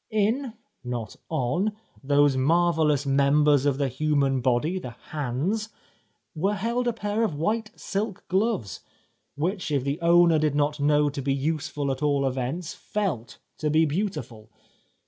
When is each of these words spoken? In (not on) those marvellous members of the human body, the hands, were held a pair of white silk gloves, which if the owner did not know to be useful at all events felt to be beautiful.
In 0.09 0.53
(not 0.83 1.15
on) 1.29 1.73
those 2.03 2.35
marvellous 2.35 3.05
members 3.05 3.67
of 3.67 3.77
the 3.77 3.87
human 3.87 4.41
body, 4.41 4.79
the 4.79 4.95
hands, 5.11 5.69
were 6.33 6.55
held 6.55 6.87
a 6.87 6.91
pair 6.91 7.23
of 7.23 7.35
white 7.35 7.69
silk 7.75 8.25
gloves, 8.27 8.79
which 9.35 9.69
if 9.69 9.83
the 9.83 10.01
owner 10.01 10.39
did 10.39 10.55
not 10.55 10.79
know 10.79 11.11
to 11.11 11.21
be 11.21 11.35
useful 11.35 11.91
at 11.91 12.01
all 12.01 12.25
events 12.27 12.73
felt 12.73 13.37
to 13.59 13.69
be 13.69 13.85
beautiful. 13.85 14.49